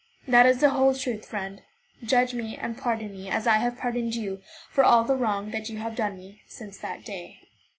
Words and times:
That 0.27 0.47
is 0.47 0.61
the 0.61 0.71
whole 0.71 0.95
truth, 0.95 1.27
friend. 1.27 1.61
Judge 2.03 2.33
me 2.33 2.57
and 2.57 2.75
pardon 2.75 3.11
me, 3.11 3.29
as 3.29 3.45
I 3.45 3.57
have 3.57 3.77
pardoned 3.77 4.15
you 4.15 4.41
for 4.71 4.83
all 4.83 5.03
the 5.03 5.13
wrong 5.15 5.51
that 5.51 5.69
you 5.69 5.77
have 5.77 5.93
done 5.95 6.17
me 6.17 6.41
since 6.47 6.79
that 6.79 7.05
day. 7.05 7.41